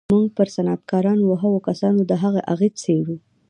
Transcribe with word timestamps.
موږ 0.13 0.25
پر 0.37 0.47
صنعتکارانو 0.55 1.23
او 1.29 1.35
هغو 1.43 1.59
کسانو 1.67 2.01
د 2.05 2.11
هغه 2.23 2.41
اغېز 2.53 2.73
څېړو 2.83 3.15